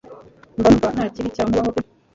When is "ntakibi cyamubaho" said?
0.95-1.69